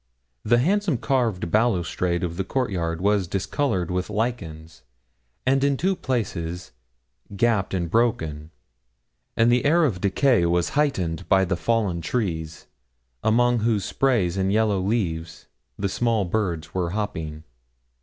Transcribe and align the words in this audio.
The 0.43 0.57
handsome 0.57 0.97
carved 0.97 1.51
balustrade 1.51 2.23
of 2.23 2.35
the 2.35 2.43
court 2.43 2.71
yard 2.71 3.01
was 3.01 3.27
discoloured 3.27 3.91
with 3.91 4.09
lichens, 4.09 4.81
and 5.45 5.63
in 5.63 5.77
two 5.77 5.95
places 5.95 6.71
gapped 7.35 7.71
and 7.75 7.87
broken; 7.87 8.49
and 9.37 9.51
the 9.51 9.63
air 9.63 9.83
of 9.85 10.01
decay 10.01 10.47
was 10.47 10.69
heightened 10.69 11.29
by 11.29 11.45
the 11.45 11.55
fallen 11.55 12.01
trees, 12.01 12.65
among 13.23 13.59
whose 13.59 13.85
sprays 13.85 14.37
and 14.37 14.51
yellow 14.51 14.79
leaves 14.81 15.45
the 15.77 15.87
small 15.87 16.25
birds 16.25 16.73
were 16.73 16.89
hopping. 16.89 17.43